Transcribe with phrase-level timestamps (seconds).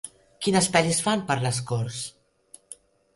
[0.45, 1.99] Quines pel·lis fan per Les Corts?